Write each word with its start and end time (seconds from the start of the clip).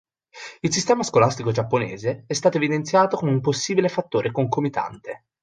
Il 0.61 0.73
sistema 0.73 1.03
scolastico 1.03 1.51
giapponese 1.51 2.23
è 2.25 2.33
stato 2.33 2.57
evidenziato 2.57 3.17
come 3.17 3.29
un 3.29 3.39
possibile 3.39 3.87
fattore 3.87 4.31
concomitante. 4.31 5.25